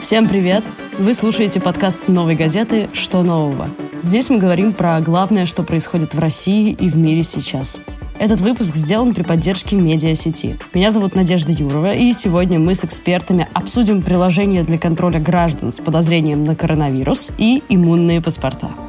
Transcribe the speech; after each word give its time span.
Всем 0.00 0.28
привет! 0.28 0.64
Вы 0.98 1.14
слушаете 1.14 1.62
подкаст 1.62 2.06
«Новой 2.06 2.34
газеты. 2.34 2.90
Что 2.92 3.22
нового?». 3.22 3.70
Здесь 4.02 4.28
мы 4.28 4.36
говорим 4.36 4.74
про 4.74 5.00
главное, 5.00 5.46
что 5.46 5.62
происходит 5.62 6.12
в 6.12 6.18
России 6.18 6.72
и 6.72 6.90
в 6.90 6.98
мире 6.98 7.22
сейчас. 7.22 7.78
Этот 8.18 8.42
выпуск 8.42 8.74
сделан 8.74 9.14
при 9.14 9.22
поддержке 9.22 9.76
медиасети. 9.76 10.58
Меня 10.74 10.90
зовут 10.90 11.14
Надежда 11.14 11.52
Юрова, 11.52 11.94
и 11.94 12.12
сегодня 12.12 12.58
мы 12.58 12.74
с 12.74 12.84
экспертами 12.84 13.48
обсудим 13.54 14.02
приложение 14.02 14.62
для 14.62 14.76
контроля 14.76 15.20
граждан 15.20 15.72
с 15.72 15.80
подозрением 15.80 16.44
на 16.44 16.54
коронавирус 16.54 17.30
и 17.38 17.62
иммунные 17.70 18.20
паспорта. 18.20 18.83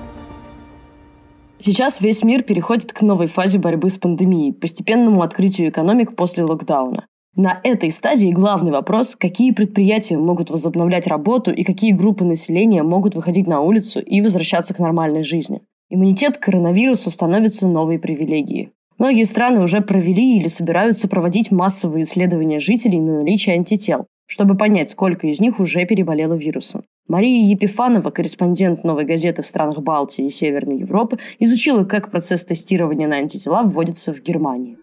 Сейчас 1.66 2.00
весь 2.00 2.24
мир 2.24 2.44
переходит 2.44 2.94
к 2.94 3.02
новой 3.02 3.26
фазе 3.26 3.58
борьбы 3.58 3.90
с 3.90 3.98
пандемией, 3.98 4.54
постепенному 4.54 5.24
открытию 5.24 5.70
экономик 5.70 6.16
после 6.16 6.44
локдауна. 6.44 7.08
На 7.36 7.60
этой 7.64 7.90
стадии 7.90 8.30
главный 8.30 8.72
вопрос, 8.72 9.16
какие 9.16 9.50
предприятия 9.50 10.16
могут 10.16 10.52
возобновлять 10.52 11.08
работу 11.08 11.52
и 11.52 11.64
какие 11.64 11.92
группы 11.92 12.24
населения 12.24 12.84
могут 12.84 13.16
выходить 13.16 13.48
на 13.48 13.62
улицу 13.62 14.00
и 14.00 14.22
возвращаться 14.22 14.76
к 14.76 14.80
нормальной 14.80 15.24
жизни. 15.24 15.62
Иммунитет 15.90 16.38
к 16.38 16.44
коронавирусу 16.44 17.10
становится 17.10 17.68
новой 17.68 17.98
привилегией. 17.98 18.70
Многие 19.00 19.24
страны 19.24 19.62
уже 19.62 19.82
провели 19.82 20.38
или 20.38 20.48
собираются 20.48 21.08
проводить 21.08 21.50
массовые 21.50 22.04
исследования 22.04 22.60
жителей 22.60 23.02
на 23.02 23.22
наличие 23.22 23.56
антител, 23.56 24.06
чтобы 24.28 24.56
понять, 24.56 24.90
сколько 24.90 25.28
из 25.28 25.40
них 25.40 25.60
уже 25.60 25.86
переболело 25.86 26.34
вирусом. 26.34 26.84
Мария 27.08 27.46
Епифанова, 27.48 28.10
корреспондент 28.10 28.84
«Новой 28.84 29.06
газеты» 29.06 29.42
в 29.42 29.48
странах 29.48 29.80
Балтии 29.80 30.26
и 30.26 30.30
Северной 30.30 30.78
Европы, 30.78 31.18
изучила, 31.40 31.84
как 31.84 32.10
процесс 32.10 32.44
тестирования 32.44 33.08
на 33.08 33.18
антитела 33.18 33.62
вводится 33.64 34.12
в 34.14 34.22
Германии. 34.22 34.78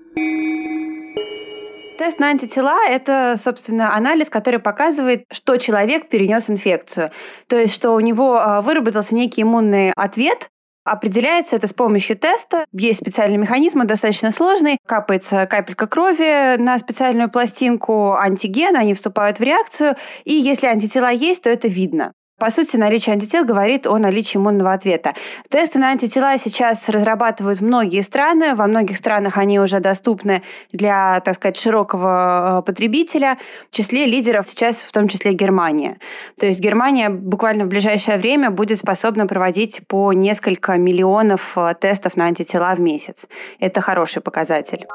Тест 1.99 2.19
на 2.19 2.29
антитела– 2.29 2.79
это, 2.89 3.37
собственно, 3.39 3.95
анализ, 3.95 4.29
который 4.31 4.59
показывает, 4.59 5.25
что 5.31 5.57
человек 5.57 6.09
перенес 6.09 6.51
инфекцию. 6.51 7.11
То 7.49 7.57
есть, 7.57 7.75
что 7.75 7.93
у 7.93 8.01
него 8.01 8.39
а, 8.41 8.61
выработался 8.61 9.15
некий 9.15 9.43
иммунный 9.43 9.93
ответ 9.93 10.49
Определяется 10.85 11.57
это 11.57 11.69
с 11.69 11.73
помощью 11.73 12.17
теста. 12.17 12.65
Есть 12.73 13.01
специальный 13.01 13.37
механизм, 13.37 13.81
он 13.81 13.87
достаточно 13.87 14.33
сложный. 14.33 14.79
Капается 14.87 15.47
капелька 15.47 15.87
крови 15.87 16.57
на 16.57 16.79
специальную 16.79 17.31
пластинку 17.31 18.15
антиген, 18.15 18.77
они 18.77 18.95
вступают 18.95 19.39
в 19.39 19.43
реакцию, 19.43 19.95
и 20.25 20.35
если 20.35 20.67
антитела 20.67 21.11
есть, 21.11 21.43
то 21.43 21.51
это 21.51 21.69
видно. 21.69 22.13
По 22.43 22.51
сути, 22.51 22.77
наличие 22.77 23.13
антител 23.13 23.45
говорит 23.45 23.87
о 23.87 23.99
наличии 23.99 24.37
иммунного 24.37 24.73
ответа. 24.73 25.15
Тесты 25.49 25.79
на 25.79 25.91
антитела 25.91 26.37
сейчас 26.39 26.89
разрабатывают 26.89 27.61
многие 27.61 28.01
страны. 28.01 28.57
Во 28.57 28.67
многих 28.67 28.97
странах 28.97 29.39
они 29.39 29.61
уже 29.61 29.79
доступны 29.79 30.43
для, 30.73 31.21
так 31.21 31.37
сказать, 31.37 31.57
широкого 31.57 32.59
э, 32.59 32.63
потребителя. 32.67 33.39
В 33.71 33.77
числе 33.77 34.07
лидеров 34.07 34.49
сейчас 34.49 34.79
в 34.79 34.91
том 34.91 35.07
числе 35.07 35.35
Германия. 35.35 35.99
То 36.37 36.47
есть 36.47 36.59
Германия 36.59 37.11
буквально 37.11 37.65
в 37.65 37.69
ближайшее 37.69 38.19
время 38.19 38.51
будет 38.51 38.79
способна 38.81 39.29
проводить 39.29 39.87
по 39.87 40.13
несколько 40.13 40.77
миллионов 40.77 41.53
э, 41.55 41.75
тестов 41.81 42.17
на 42.17 42.25
антитела 42.25 42.75
в 42.75 42.81
месяц. 42.81 43.27
Это 43.61 43.81
хороший 43.81 44.21
показатель. 44.21 44.89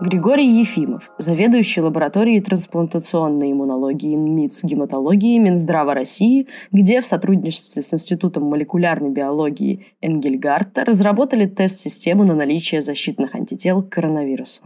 Григорий 0.00 0.48
Ефимов, 0.48 1.10
заведующий 1.18 1.80
лабораторией 1.80 2.40
трансплантационной 2.40 3.52
иммунологии 3.52 4.16
МИЦ 4.16 4.64
гематологии 4.64 5.38
Минздрава 5.38 5.94
России, 5.94 6.48
где 6.72 7.00
в 7.00 7.06
сотрудничестве 7.06 7.80
с 7.80 7.94
Институтом 7.94 8.44
молекулярной 8.44 9.10
биологии 9.10 9.86
Энгельгарта 10.00 10.84
разработали 10.84 11.46
тест-систему 11.46 12.24
на 12.24 12.34
наличие 12.34 12.82
защитных 12.82 13.36
антител 13.36 13.82
к 13.82 13.90
коронавирусу. 13.90 14.62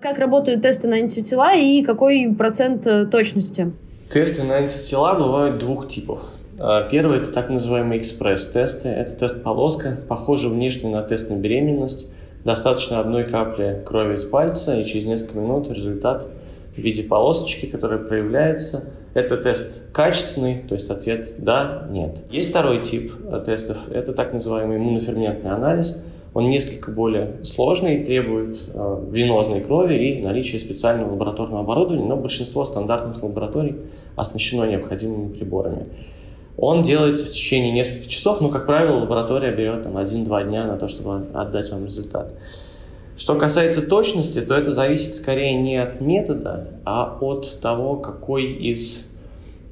Как 0.00 0.18
работают 0.18 0.62
тесты 0.62 0.86
на 0.86 0.96
антитела 0.96 1.56
и 1.56 1.82
какой 1.82 2.32
процент 2.36 2.86
э, 2.86 3.06
точности? 3.06 3.72
Тесты 4.12 4.44
на 4.44 4.58
антитела 4.58 5.18
бывают 5.18 5.58
двух 5.58 5.88
типов. 5.88 6.20
А, 6.60 6.88
первый– 6.88 7.18
это 7.22 7.32
так 7.32 7.50
называемые 7.50 8.00
экспресс-тесты. 8.00 8.88
Это 8.88 9.14
тест-полоска, 9.14 9.98
похожий 10.08 10.50
внешне 10.50 10.90
на 10.90 11.02
тест 11.02 11.28
на 11.28 11.34
беременность– 11.34 12.12
Достаточно 12.44 13.00
одной 13.00 13.24
капли 13.24 13.82
крови 13.86 14.14
из 14.14 14.24
пальца, 14.24 14.78
и 14.78 14.84
через 14.84 15.06
несколько 15.06 15.38
минут 15.38 15.70
результат 15.70 16.28
в 16.76 16.78
виде 16.78 17.02
полосочки, 17.02 17.66
которая 17.66 17.98
проявляется. 17.98 18.92
Это 19.14 19.36
тест 19.36 19.82
качественный, 19.92 20.62
то 20.68 20.74
есть 20.74 20.90
ответ 20.90 21.34
«да», 21.38 21.86
«нет». 21.90 22.24
Есть 22.30 22.50
второй 22.50 22.82
тип 22.82 23.12
тестов, 23.46 23.78
это 23.90 24.12
так 24.12 24.32
называемый 24.32 24.76
иммуноферментный 24.76 25.52
анализ. 25.52 26.04
Он 26.34 26.50
несколько 26.50 26.90
более 26.90 27.36
сложный, 27.44 28.04
требует 28.04 28.60
э, 28.74 29.04
венозной 29.08 29.60
крови 29.60 29.94
и 29.94 30.20
наличия 30.20 30.58
специального 30.58 31.12
лабораторного 31.12 31.60
оборудования, 31.60 32.04
но 32.04 32.16
большинство 32.16 32.64
стандартных 32.64 33.22
лабораторий 33.22 33.76
оснащено 34.16 34.64
необходимыми 34.64 35.32
приборами. 35.32 35.86
Он 36.56 36.82
делается 36.82 37.24
в 37.24 37.30
течение 37.30 37.72
нескольких 37.72 38.08
часов, 38.08 38.40
но, 38.40 38.48
как 38.48 38.66
правило, 38.66 38.98
лаборатория 38.98 39.50
берет 39.50 39.82
там, 39.82 39.96
1-2 39.96 40.48
дня 40.48 40.66
на 40.66 40.76
то, 40.76 40.86
чтобы 40.86 41.26
отдать 41.34 41.70
вам 41.70 41.84
результат. 41.84 42.32
Что 43.16 43.36
касается 43.36 43.82
точности, 43.82 44.40
то 44.40 44.54
это 44.54 44.72
зависит 44.72 45.14
скорее 45.14 45.56
не 45.56 45.76
от 45.76 46.00
метода, 46.00 46.68
а 46.84 47.16
от 47.20 47.60
того, 47.60 47.96
какой 47.96 48.44
из 48.44 49.14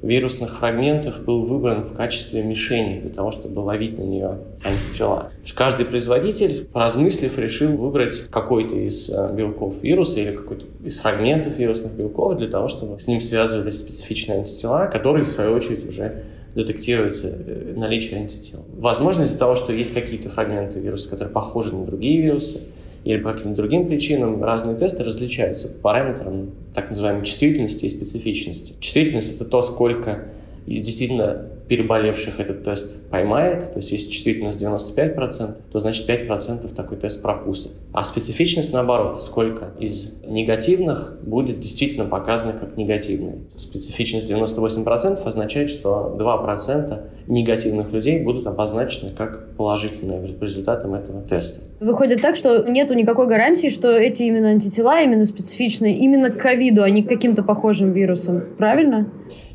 вирусных 0.02 0.58
фрагментов 0.58 1.24
был 1.24 1.44
выбран 1.44 1.84
в 1.84 1.94
качестве 1.94 2.42
мишени 2.42 3.00
для 3.00 3.10
того, 3.10 3.30
чтобы 3.30 3.60
ловить 3.60 3.98
на 3.98 4.02
нее 4.02 4.38
антитела. 4.64 5.30
Каждый 5.54 5.86
производитель, 5.86 6.66
поразмыслив, 6.72 7.38
решил 7.38 7.76
выбрать 7.76 8.28
какой-то 8.28 8.74
из 8.74 9.08
э, 9.10 9.32
белков 9.32 9.82
вируса 9.82 10.20
или 10.20 10.36
какой-то 10.36 10.66
из 10.84 10.98
фрагментов 10.98 11.56
вирусных 11.56 11.92
белков 11.92 12.36
для 12.36 12.48
того, 12.48 12.66
чтобы 12.66 12.98
с 12.98 13.06
ним 13.06 13.20
связывались 13.20 13.78
специфичные 13.78 14.38
антитела, 14.38 14.86
которые, 14.86 15.24
в 15.24 15.28
свою 15.28 15.54
очередь, 15.54 15.86
уже 15.86 16.24
детектируется 16.54 17.28
э, 17.28 17.74
наличие 17.76 18.20
антител. 18.20 18.64
Возможно, 18.74 19.22
из-за 19.22 19.38
того, 19.38 19.54
что 19.54 19.72
есть 19.72 19.94
какие-то 19.94 20.28
фрагменты 20.28 20.80
вируса, 20.80 21.08
которые 21.08 21.32
похожи 21.32 21.74
на 21.74 21.84
другие 21.86 22.20
вирусы, 22.20 22.60
или 23.04 23.18
по 23.18 23.32
каким-то 23.32 23.56
другим 23.56 23.86
причинам 23.88 24.42
разные 24.44 24.76
тесты 24.76 25.02
различаются 25.02 25.68
по 25.68 25.80
параметрам 25.80 26.50
так 26.74 26.88
называемой 26.88 27.24
чувствительности 27.24 27.86
и 27.86 27.88
специфичности. 27.88 28.74
Чувствительность– 28.78 29.34
это 29.36 29.44
то, 29.44 29.60
сколько 29.60 30.26
действительно 30.66 31.48
переболевших 31.68 32.40
этот 32.40 32.64
тест 32.64 33.08
поймает, 33.08 33.72
то 33.72 33.78
есть 33.78 33.92
если 33.92 34.10
чувствительность 34.10 34.62
95%, 34.62 35.56
то 35.70 35.78
значит 35.78 36.08
5% 36.08 36.74
такой 36.74 36.96
тест 36.98 37.22
пропустит. 37.22 37.72
А 37.92 38.04
специфичность 38.04 38.72
наоборот, 38.72 39.22
сколько 39.22 39.70
из 39.78 40.20
негативных 40.26 41.18
будет 41.22 41.60
действительно 41.60 42.06
показано 42.06 42.52
как 42.52 42.76
негативные. 42.76 43.38
Специфичность 43.56 44.30
98% 44.30 45.22
означает, 45.24 45.70
что 45.70 46.16
2% 46.18 47.00
негативных 47.26 47.92
людей 47.92 48.22
будут 48.22 48.46
обозначены 48.46 49.10
как 49.10 49.54
положительные 49.56 50.36
результатом 50.40 50.94
этого 50.94 51.22
теста. 51.22 51.62
Выходит 51.80 52.20
так, 52.20 52.36
что 52.36 52.64
нету 52.68 52.94
никакой 52.94 53.26
гарантии, 53.26 53.68
что 53.68 53.90
эти 53.90 54.22
именно 54.22 54.48
антитела, 54.48 55.02
именно 55.02 55.24
специфичные, 55.24 55.96
именно 55.96 56.30
к 56.30 56.38
ковиду, 56.38 56.82
а 56.82 56.90
не 56.90 57.02
к 57.02 57.08
каким-то 57.08 57.42
похожим 57.42 57.92
вирусам. 57.92 58.44
Правильно? 58.56 59.08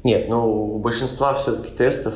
Нет, 0.03 0.27
ну, 0.29 0.75
у 0.75 0.79
большинства 0.79 1.33
все-таки 1.33 1.71
тестов 1.97 2.15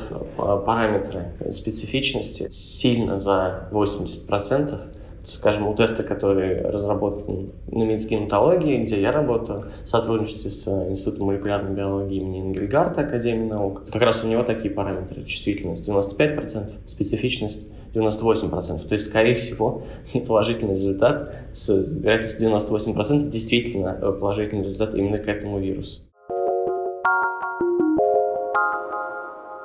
параметры 0.66 1.34
специфичности 1.50 2.48
сильно 2.50 3.18
за 3.18 3.68
80%. 3.72 4.80
Скажем, 5.24 5.68
у 5.68 5.76
теста, 5.76 6.02
который 6.02 6.62
разработан 6.62 7.52
на 7.68 7.84
медицинской 7.84 8.18
гематологии, 8.18 8.82
где 8.84 9.00
я 9.00 9.12
работаю, 9.12 9.70
в 9.84 9.88
сотрудничестве 9.88 10.50
с 10.50 10.68
Институтом 10.90 11.28
молекулярной 11.28 11.76
биологии 11.76 12.18
имени 12.18 12.42
Энгельгарта 12.42 13.02
Академии 13.02 13.48
наук, 13.48 13.84
как 13.92 14.02
раз 14.02 14.24
у 14.24 14.28
него 14.28 14.42
такие 14.42 14.74
параметры. 14.74 15.24
Чувствительность 15.24 15.88
95%, 15.88 16.72
специфичность 16.88 17.68
98%. 17.94 18.88
То 18.88 18.94
есть, 18.94 19.10
скорее 19.10 19.36
всего, 19.36 19.84
положительный 20.28 20.76
результат 20.76 21.36
с 21.54 21.70
вероятностью 21.70 22.50
98% 22.50 23.30
действительно 23.30 23.94
положительный 23.94 24.64
результат 24.64 24.96
именно 24.96 25.20
к 25.20 25.28
этому 25.28 25.60
вирусу. 25.60 26.02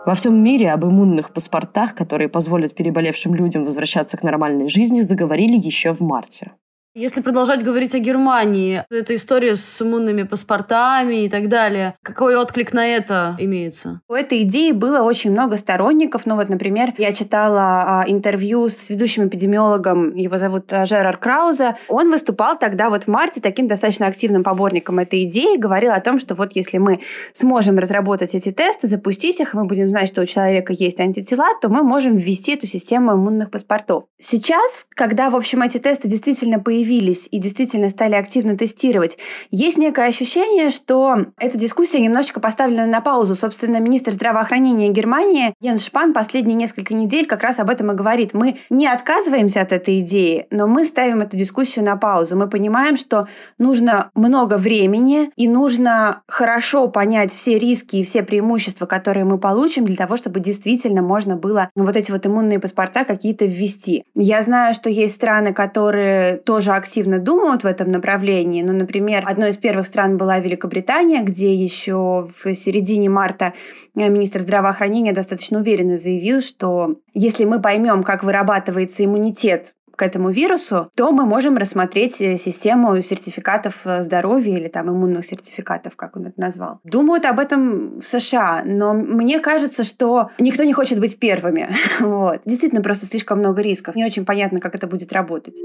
Во 0.06 0.14
всем 0.14 0.40
мире 0.40 0.70
об 0.70 0.84
иммунных 0.84 1.32
паспортах, 1.32 1.96
которые 1.96 2.28
позволят 2.28 2.76
переболевшим 2.76 3.34
людям 3.34 3.64
возвращаться 3.64 4.16
к 4.16 4.22
нормальной 4.22 4.68
жизни, 4.68 5.00
заговорили 5.00 5.56
еще 5.56 5.92
в 5.92 6.00
марте. 6.00 6.52
Если 6.98 7.20
продолжать 7.20 7.62
говорить 7.62 7.94
о 7.94 7.98
Германии, 7.98 8.82
эта 8.88 9.16
история 9.16 9.54
с 9.54 9.82
иммунными 9.82 10.22
паспортами 10.22 11.26
и 11.26 11.28
так 11.28 11.50
далее, 11.50 11.94
какой 12.02 12.36
отклик 12.36 12.72
на 12.72 12.86
это 12.86 13.36
имеется? 13.38 14.00
У 14.08 14.14
этой 14.14 14.44
идеи 14.44 14.72
было 14.72 15.02
очень 15.02 15.30
много 15.30 15.58
сторонников. 15.58 16.24
Ну 16.24 16.36
вот, 16.36 16.48
например, 16.48 16.94
я 16.96 17.12
читала 17.12 18.00
а, 18.00 18.04
интервью 18.06 18.70
с 18.70 18.88
ведущим 18.88 19.28
эпидемиологом, 19.28 20.14
его 20.14 20.38
зовут 20.38 20.72
а, 20.72 20.86
Жерар 20.86 21.18
Крауза. 21.18 21.76
Он 21.88 22.10
выступал 22.10 22.58
тогда 22.58 22.88
вот 22.88 23.04
в 23.04 23.08
марте 23.08 23.42
таким 23.42 23.68
достаточно 23.68 24.06
активным 24.06 24.42
поборником 24.42 24.98
этой 24.98 25.24
идеи, 25.24 25.58
говорил 25.58 25.92
о 25.92 26.00
том, 26.00 26.18
что 26.18 26.34
вот 26.34 26.56
если 26.56 26.78
мы 26.78 27.00
сможем 27.34 27.78
разработать 27.78 28.34
эти 28.34 28.52
тесты, 28.52 28.88
запустить 28.88 29.38
их, 29.38 29.52
мы 29.52 29.66
будем 29.66 29.90
знать, 29.90 30.08
что 30.08 30.22
у 30.22 30.24
человека 30.24 30.72
есть 30.72 30.98
антитела, 30.98 31.48
то 31.60 31.68
мы 31.68 31.82
можем 31.82 32.16
ввести 32.16 32.54
эту 32.54 32.66
систему 32.66 33.16
иммунных 33.16 33.50
паспортов. 33.50 34.04
Сейчас, 34.18 34.86
когда, 34.94 35.28
в 35.28 35.36
общем, 35.36 35.60
эти 35.60 35.76
тесты 35.76 36.08
действительно 36.08 36.58
появились, 36.58 36.85
появились 36.86 37.28
и 37.30 37.38
действительно 37.38 37.88
стали 37.88 38.14
активно 38.14 38.56
тестировать, 38.56 39.18
есть 39.50 39.76
некое 39.76 40.06
ощущение, 40.06 40.70
что 40.70 41.18
эта 41.38 41.58
дискуссия 41.58 42.00
немножечко 42.00 42.40
поставлена 42.40 42.86
на 42.86 43.00
паузу. 43.00 43.34
Собственно, 43.34 43.80
министр 43.80 44.12
здравоохранения 44.12 44.88
Германии 44.88 45.54
Йен 45.60 45.78
Шпан 45.78 46.12
последние 46.12 46.54
несколько 46.54 46.94
недель 46.94 47.26
как 47.26 47.42
раз 47.42 47.58
об 47.58 47.70
этом 47.70 47.90
и 47.90 47.94
говорит. 47.94 48.34
Мы 48.34 48.58
не 48.70 48.86
отказываемся 48.86 49.60
от 49.60 49.72
этой 49.72 50.00
идеи, 50.00 50.46
но 50.50 50.66
мы 50.66 50.84
ставим 50.84 51.20
эту 51.20 51.36
дискуссию 51.36 51.84
на 51.84 51.96
паузу. 51.96 52.36
Мы 52.36 52.48
понимаем, 52.48 52.96
что 52.96 53.26
нужно 53.58 54.10
много 54.14 54.56
времени 54.56 55.30
и 55.36 55.48
нужно 55.48 56.22
хорошо 56.28 56.88
понять 56.88 57.32
все 57.32 57.58
риски 57.58 57.96
и 57.96 58.04
все 58.04 58.22
преимущества, 58.22 58.86
которые 58.86 59.24
мы 59.24 59.38
получим 59.38 59.84
для 59.84 59.96
того, 59.96 60.16
чтобы 60.16 60.40
действительно 60.40 61.02
можно 61.02 61.36
было 61.36 61.68
вот 61.74 61.96
эти 61.96 62.12
вот 62.12 62.26
иммунные 62.26 62.60
паспорта 62.60 63.04
какие-то 63.04 63.44
ввести. 63.44 64.04
Я 64.14 64.42
знаю, 64.42 64.74
что 64.74 64.88
есть 64.88 65.14
страны, 65.14 65.52
которые 65.52 66.36
тоже 66.36 66.75
активно 66.76 67.18
думают 67.18 67.64
в 67.64 67.66
этом 67.66 67.90
направлении. 67.90 68.62
Ну, 68.62 68.72
например, 68.72 69.24
одной 69.26 69.50
из 69.50 69.56
первых 69.56 69.86
стран 69.86 70.16
была 70.16 70.38
Великобритания, 70.38 71.22
где 71.22 71.54
еще 71.54 72.28
в 72.42 72.54
середине 72.54 73.08
марта 73.08 73.54
э, 73.94 74.08
министр 74.08 74.40
здравоохранения 74.40 75.12
достаточно 75.12 75.58
уверенно 75.58 75.98
заявил, 75.98 76.40
что 76.40 76.96
если 77.14 77.44
мы 77.44 77.60
поймем, 77.60 78.02
как 78.02 78.22
вырабатывается 78.22 79.04
иммунитет 79.04 79.74
к 79.96 80.02
этому 80.02 80.30
вирусу, 80.30 80.90
то 80.94 81.10
мы 81.10 81.24
можем 81.24 81.56
рассмотреть 81.56 82.20
э, 82.20 82.36
систему 82.36 83.00
сертификатов 83.00 83.74
э, 83.84 84.02
здоровья 84.02 84.56
или 84.56 84.68
там 84.68 84.90
иммунных 84.90 85.24
сертификатов, 85.24 85.96
как 85.96 86.16
он 86.16 86.26
это 86.26 86.40
назвал. 86.40 86.80
Думают 86.84 87.24
об 87.24 87.40
этом 87.40 87.98
в 87.98 88.06
США, 88.06 88.62
но 88.64 88.92
мне 88.92 89.40
кажется, 89.40 89.84
что 89.84 90.30
никто 90.38 90.64
не 90.64 90.74
хочет 90.74 91.00
быть 91.00 91.18
первыми. 91.18 91.68
Вот. 92.06 92.42
Действительно, 92.44 92.82
просто 92.82 93.06
слишком 93.06 93.38
много 93.38 93.62
рисков. 93.62 93.96
Не 93.96 94.04
очень 94.04 94.24
понятно, 94.24 94.60
как 94.60 94.74
это 94.74 94.86
будет 94.86 95.12
работать. 95.12 95.58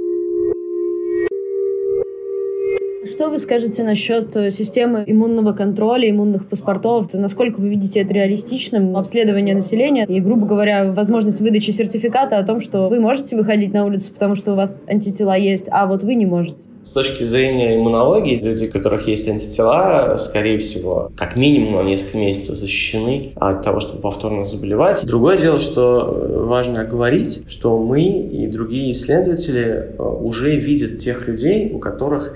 Что 3.03 3.30
вы 3.30 3.39
скажете 3.39 3.81
насчет 3.81 4.36
э, 4.36 4.51
системы 4.51 5.03
иммунного 5.07 5.53
контроля, 5.53 6.07
иммунных 6.07 6.48
паспортов? 6.48 7.12
Насколько 7.15 7.59
вы 7.59 7.69
видите 7.69 8.01
это 8.01 8.13
реалистичным? 8.13 8.95
Обследование 8.95 9.56
населения 9.56 10.06
и, 10.06 10.19
грубо 10.19 10.45
говоря, 10.45 10.92
возможность 10.92 11.42
выдачи 11.42 11.71
сертификата 11.71 12.38
о 12.38 12.44
том, 12.44 12.59
что 12.59 12.89
вы 12.89 13.00
можете 13.00 13.36
выходить 13.36 13.74
на 13.74 13.86
улицу, 13.86 14.13
потому 14.13 14.36
что 14.36 14.53
у 14.53 14.56
вас 14.56 14.77
антитела 14.88 15.36
есть, 15.36 15.68
а 15.71 15.88
вот 15.88 16.03
вы 16.03 16.13
не 16.13 16.27
можете. 16.27 16.68
С 16.83 16.92
точки 16.92 17.24
зрения 17.24 17.75
иммунологии, 17.77 18.39
люди, 18.39 18.65
у 18.65 18.71
которых 18.71 19.07
есть 19.07 19.27
антитела, 19.27 20.15
скорее 20.18 20.59
всего, 20.59 21.12
как 21.18 21.36
минимум 21.36 21.83
на 21.83 21.88
несколько 21.88 22.19
месяцев 22.19 22.56
защищены 22.56 23.31
от 23.36 23.63
того, 23.63 23.80
чтобы 23.80 24.01
повторно 24.01 24.45
заболевать. 24.45 25.03
Другое 25.07 25.39
дело, 25.39 25.57
что 25.57 26.01
э, 26.01 26.44
важно 26.44 26.86
говорить, 26.86 27.44
что 27.48 27.80
мы 27.80 28.03
и 28.03 28.45
другие 28.45 28.92
исследователи 28.92 29.95
э, 29.98 30.03
уже 30.03 30.56
видят 30.56 31.00
тех 31.00 31.27
людей, 31.27 31.71
у 31.74 31.80
которых 31.80 32.36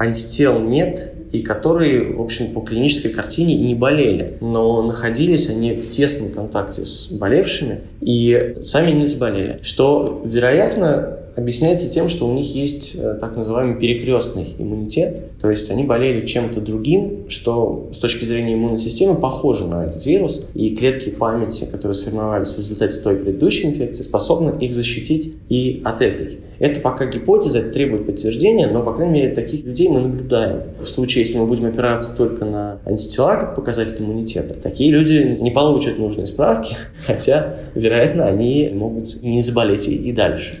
антител 0.00 0.58
нет, 0.58 1.12
и 1.30 1.42
которые, 1.42 2.14
в 2.14 2.20
общем, 2.20 2.52
по 2.52 2.60
клинической 2.60 3.12
картине 3.12 3.54
не 3.54 3.74
болели, 3.74 4.38
но 4.40 4.82
находились 4.82 5.48
они 5.48 5.74
в 5.74 5.88
тесном 5.88 6.30
контакте 6.30 6.84
с 6.84 7.12
болевшими 7.12 7.82
и 8.00 8.56
сами 8.62 8.90
не 8.92 9.06
заболели, 9.06 9.60
что, 9.62 10.22
вероятно, 10.24 11.19
объясняется 11.40 11.90
тем, 11.90 12.08
что 12.08 12.28
у 12.28 12.32
них 12.32 12.54
есть 12.54 12.94
э, 12.94 13.16
так 13.20 13.36
называемый 13.36 13.76
перекрестный 13.76 14.54
иммунитет, 14.58 15.38
то 15.40 15.50
есть 15.50 15.70
они 15.70 15.84
болели 15.84 16.26
чем-то 16.26 16.60
другим, 16.60 17.28
что 17.28 17.90
с 17.92 17.98
точки 17.98 18.24
зрения 18.24 18.54
иммунной 18.54 18.78
системы 18.78 19.14
похоже 19.16 19.66
на 19.66 19.84
этот 19.84 20.04
вирус, 20.06 20.48
и 20.54 20.76
клетки 20.76 21.10
памяти, 21.10 21.64
которые 21.64 21.94
сформировались 21.94 22.54
в 22.54 22.58
результате 22.58 23.00
той 23.00 23.16
предыдущей 23.16 23.68
инфекции, 23.68 24.02
способны 24.02 24.62
их 24.62 24.74
защитить 24.74 25.34
и 25.48 25.80
от 25.84 26.02
этой. 26.02 26.40
Это 26.60 26.80
пока 26.80 27.06
гипотеза, 27.06 27.60
это 27.60 27.70
требует 27.70 28.04
подтверждения, 28.04 28.66
но, 28.66 28.82
по 28.82 28.92
крайней 28.92 29.14
мере, 29.14 29.34
таких 29.34 29.64
людей 29.64 29.88
мы 29.88 30.00
наблюдаем. 30.00 30.64
В 30.78 30.84
случае, 30.84 31.24
если 31.24 31.38
мы 31.38 31.46
будем 31.46 31.64
опираться 31.64 32.14
только 32.14 32.44
на 32.44 32.80
антитела 32.84 33.36
как 33.36 33.54
показатель 33.54 33.96
иммунитета, 33.98 34.54
такие 34.54 34.90
люди 34.90 35.38
не 35.40 35.50
получат 35.50 35.98
нужные 35.98 36.26
справки, 36.26 36.76
хотя, 37.06 37.56
вероятно, 37.74 38.26
они 38.26 38.70
могут 38.74 39.22
не 39.22 39.40
заболеть 39.40 39.88
и 39.88 40.12
дальше. 40.12 40.58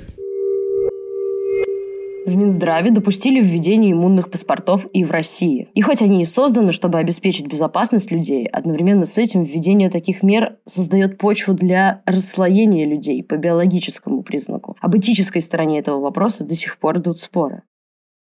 В 2.26 2.36
Минздраве 2.36 2.90
допустили 2.90 3.40
введение 3.40 3.92
иммунных 3.92 4.30
паспортов 4.30 4.86
и 4.92 5.04
в 5.04 5.10
России. 5.10 5.68
И 5.74 5.80
хоть 5.80 6.02
они 6.02 6.20
и 6.20 6.24
созданы, 6.26 6.72
чтобы 6.72 6.98
обеспечить 6.98 7.46
безопасность 7.46 8.10
людей, 8.10 8.46
одновременно 8.46 9.06
с 9.06 9.16
этим 9.16 9.42
введение 9.42 9.88
таких 9.88 10.22
мер 10.22 10.58
создает 10.66 11.16
почву 11.16 11.54
для 11.54 12.02
расслоения 12.04 12.86
людей 12.86 13.22
по 13.22 13.36
биологическому 13.36 14.22
признаку. 14.22 14.76
Об 14.80 14.96
этической 14.96 15.40
стороне 15.40 15.78
этого 15.78 15.98
вопроса 15.98 16.44
до 16.44 16.54
сих 16.54 16.78
пор 16.78 16.98
идут 16.98 17.18
споры 17.18 17.62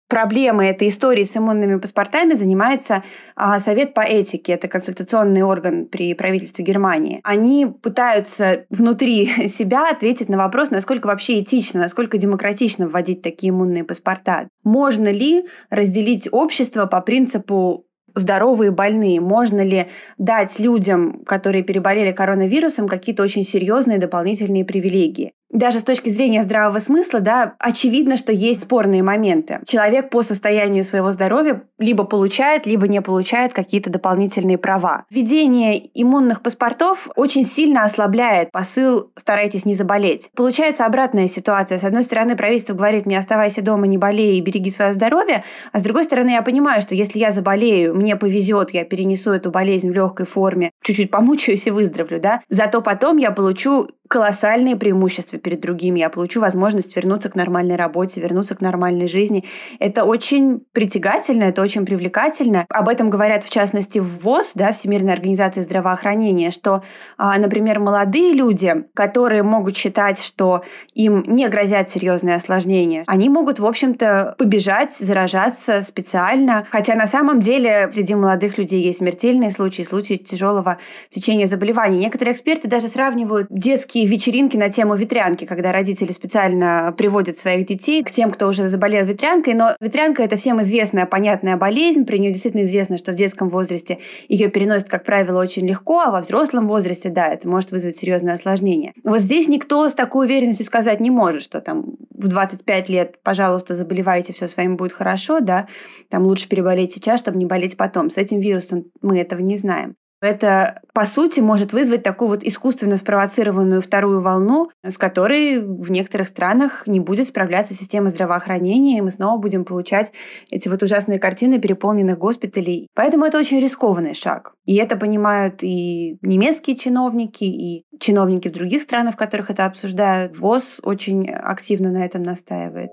проблемой 0.10 0.70
этой 0.70 0.90
истории 0.90 1.24
с 1.24 1.38
иммунными 1.38 1.80
паспортами 1.80 2.34
занимается 2.34 3.04
а, 3.36 3.60
Совет 3.60 3.94
по 3.94 4.02
этике. 4.02 4.54
Это 4.54 4.68
консультационный 4.68 5.44
орган 5.44 5.86
при 5.86 6.14
правительстве 6.16 6.66
Германии. 6.66 7.22
Они 7.24 7.66
пытаются 7.66 8.66
внутри 8.70 9.28
себя 9.48 9.90
ответить 9.90 10.28
на 10.28 10.38
вопрос, 10.38 10.72
насколько 10.72 11.08
вообще 11.08 11.42
этично, 11.42 11.80
насколько 11.80 12.18
демократично 12.18 12.88
вводить 12.88 13.22
такие 13.22 13.52
иммунные 13.52 13.84
паспорта. 13.84 14.50
Можно 14.64 15.10
ли 15.10 15.46
разделить 15.70 16.28
общество 16.32 16.88
по 16.88 17.02
принципу 17.02 17.86
здоровые 18.16 18.72
больные? 18.72 19.22
Можно 19.22 19.62
ли 19.62 19.88
дать 20.18 20.60
людям, 20.60 21.24
которые 21.24 21.64
переболели 21.64 22.12
коронавирусом, 22.12 22.88
какие-то 22.88 23.22
очень 23.22 23.44
серьезные 23.44 24.00
дополнительные 24.00 24.66
привилегии? 24.66 25.34
Даже 25.52 25.80
с 25.80 25.84
точки 25.84 26.10
зрения 26.10 26.44
здравого 26.44 26.80
смысла, 26.80 27.20
да, 27.20 27.56
очевидно, 27.60 28.18
что 28.18 28.32
есть 28.32 28.62
спорные 28.62 29.04
моменты. 29.04 29.60
Человек 29.66 30.10
по 30.10 30.22
состоянию 30.22 30.84
своего 30.84 31.12
здоровья 31.12 31.64
либо 31.78 32.04
получает, 32.04 32.66
либо 32.66 32.88
не 32.88 33.02
получает 33.02 33.54
какие-то 33.54 33.90
дополнительные 33.90 34.58
права. 34.58 35.06
Введение 35.10 35.82
иммунных 36.00 36.42
паспортов 36.42 37.10
очень 37.16 37.44
сильно 37.44 37.84
ослабляет 37.84 38.52
посыл 38.52 39.12
«старайтесь 39.16 39.66
не 39.66 39.76
заболеть». 39.76 40.30
Получается 40.36 40.86
обратная 40.86 41.28
ситуация. 41.28 41.80
С 41.80 41.84
одной 41.84 42.04
стороны, 42.04 42.36
правительство 42.36 42.74
говорит 42.74 43.06
мне 43.06 43.18
«оставайся 43.18 43.62
дома, 43.62 43.88
не 43.88 43.98
болей 43.98 44.38
и 44.38 44.42
береги 44.42 44.72
свое 44.72 44.94
здоровье», 44.94 45.44
а 45.72 45.80
с 45.80 45.84
другой 45.84 46.04
стороны, 46.04 46.30
я 46.32 46.42
понимаю, 46.42 46.82
что 46.82 46.96
если 46.96 47.20
я 47.20 47.32
заболею, 47.32 47.96
мне 47.96 48.16
повезет, 48.16 48.72
я 48.72 48.84
перенесу 48.86 49.32
эту 49.32 49.52
болезнь 49.52 49.90
в 49.90 49.94
легкой 49.94 50.26
форме, 50.26 50.72
чуть-чуть 50.84 51.12
помучаюсь 51.12 51.68
и 51.68 51.72
выздоровлю, 51.72 52.20
да, 52.20 52.42
зато 52.50 52.82
потом 52.82 53.18
я 53.18 53.32
получу 53.32 53.88
колоссальные 54.10 54.76
преимущества 54.76 55.38
перед 55.38 55.62
другими. 55.62 56.00
Я 56.00 56.10
получу 56.10 56.42
возможность 56.42 56.96
вернуться 56.96 57.30
к 57.30 57.36
нормальной 57.36 57.76
работе, 57.76 58.20
вернуться 58.20 58.56
к 58.56 58.62
нормальной 58.62 59.08
жизни. 59.08 59.46
Это 59.78 60.04
очень 60.04 60.62
притягательно, 60.74 61.44
это 61.44 61.62
очень 61.62 61.86
привлекательно. 61.86 62.66
Об 62.70 62.90
этом 62.90 63.12
говорят, 63.12 63.44
в 63.44 63.52
частности, 63.52 64.00
в 64.00 64.24
ВОЗ, 64.24 64.54
да, 64.56 64.72
Всемирная 64.72 65.14
организация 65.14 65.64
здравоохранения, 65.64 66.50
что, 66.50 66.82
а, 67.18 67.38
например, 67.38 67.80
молодые 67.80 68.34
люди, 68.34 68.84
которые 68.96 69.44
могут 69.44 69.78
считать, 69.78 70.20
что 70.20 70.64
им 70.96 71.24
не 71.28 71.48
грозят 71.48 71.92
серьезные 71.92 72.38
осложнения, 72.38 73.04
они 73.06 73.30
могут, 73.30 73.60
в 73.60 73.66
общем-то, 73.66 74.36
побежать, 74.40 74.98
заражаться 74.98 75.84
специально. 75.84 76.66
Хотя 76.72 76.96
на 76.96 77.06
самом 77.06 77.42
деле 77.42 77.88
среди 77.92 78.16
молодых 78.16 78.58
людей 78.58 78.82
есть 78.82 78.98
смертельные 78.98 79.52
случаи, 79.52 79.84
случаи 79.84 80.16
тяжелого 80.16 80.80
течения 81.10 81.46
заболеваний. 81.46 82.00
Некоторые 82.00 82.34
эксперты 82.34 82.68
даже 82.68 82.88
сравнивают 82.88 83.46
детские 83.52 83.99
такие 84.00 84.08
вечеринки 84.08 84.56
на 84.56 84.70
тему 84.70 84.96
ветрянки, 84.96 85.44
когда 85.44 85.74
родители 85.74 86.14
специально 86.14 86.94
приводят 86.98 87.38
своих 87.38 87.66
детей 87.66 88.02
к 88.02 88.12
тем, 88.12 88.32
кто 88.32 88.48
уже 88.48 88.70
заболел 88.70 89.06
ветрянкой. 89.06 89.56
Но 89.56 89.76
ветрянка– 89.82 90.24
это 90.24 90.38
всем 90.38 90.62
известная, 90.62 91.06
понятная 91.06 91.58
болезнь. 91.58 92.06
При 92.06 92.18
нее 92.18 92.32
действительно 92.32 92.64
известно, 92.64 92.98
что 92.98 93.12
в 93.12 93.16
детском 93.16 93.50
возрасте 93.50 94.00
ее 94.30 94.48
переносят, 94.50 94.88
как 94.88 95.04
правило, 95.04 95.42
очень 95.42 95.68
легко, 95.68 96.00
а 96.00 96.12
во 96.12 96.22
взрослом 96.22 96.70
возрасте, 96.70 97.10
да, 97.10 97.28
это 97.28 97.50
может 97.50 97.72
вызвать 97.72 97.98
серьезное 97.98 98.36
осложнение. 98.36 98.94
Вот 99.04 99.20
здесь 99.20 99.50
никто 99.50 99.90
с 99.90 99.94
такой 99.94 100.28
уверенностью 100.28 100.66
сказать 100.66 101.02
не 101.02 101.12
может, 101.12 101.42
что 101.42 101.60
там 101.60 101.84
в 102.12 102.28
25 102.28 102.90
лет, 102.90 103.22
пожалуйста, 103.22 103.76
заболевайте, 103.76 104.32
все 104.32 104.48
с 104.48 104.56
вами 104.56 104.76
будет 104.76 104.94
хорошо, 104.94 105.42
да, 105.42 105.68
там 106.10 106.24
лучше 106.24 106.48
переболеть 106.48 106.94
сейчас, 106.94 107.20
чтобы 107.20 107.38
не 107.38 107.46
болеть 107.46 107.76
потом. 107.76 108.10
С 108.10 108.18
этим 108.18 108.40
вирусом 108.40 108.86
мы 109.02 109.20
этого 109.20 109.42
не 109.42 109.58
знаем. 109.58 109.96
Это, 110.22 110.82
по 110.94 111.06
сути, 111.06 111.40
может 111.40 111.72
вызвать 111.72 112.04
такую 112.04 112.30
вот 112.30 112.44
искусственно 112.44 112.98
спровоцированную 112.98 113.82
вторую 113.82 114.22
волну, 114.22 114.70
с 114.84 114.98
которой 114.98 115.60
в 115.62 115.90
некоторых 115.92 116.28
странах 116.28 116.84
не 116.88 117.00
будет 117.00 117.28
справляться 117.28 117.74
система 117.74 118.10
здравоохранения, 118.10 118.98
и 118.98 119.02
мы 119.02 119.12
снова 119.12 119.40
будем 119.40 119.64
получать 119.64 120.12
эти 120.50 120.68
вот 120.68 120.84
ужасные 120.84 121.20
картины 121.20 121.60
переполненных 121.60 122.18
госпиталей. 122.18 122.88
Поэтому 122.96 123.26
это 123.26 123.38
очень 123.38 123.62
рискованный 123.62 124.14
шаг. 124.14 124.54
И 124.66 124.76
это 124.76 124.98
понимают 124.98 125.64
и 125.64 126.18
немецкие 126.22 126.76
чиновники, 126.76 127.46
и 127.46 127.86
чиновники 127.98 128.50
в 128.50 128.54
других 128.54 128.82
странах, 128.82 129.14
в 129.14 129.18
которых 129.18 129.50
это 129.50 129.66
обсуждают. 129.66 130.38
ВОЗ 130.38 130.82
очень 130.84 131.30
активно 131.30 131.92
на 131.92 132.04
этом 132.04 132.24
настаивает. 132.24 132.92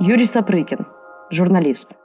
Юрий 0.00 0.24
Сапрыкин, 0.24 0.86
журналист. 1.30 2.01